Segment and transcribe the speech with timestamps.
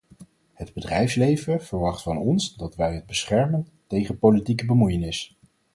[0.53, 5.37] Het bedrijfsleven verwacht van ons dat wij het beschermen tegen politieke bemoeienis.